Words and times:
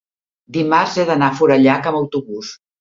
dimarts 0.57 0.97
he 0.97 1.05
d'anar 1.11 1.31
a 1.31 1.37
Forallac 1.43 1.93
amb 1.93 2.03
autobús. 2.05 2.55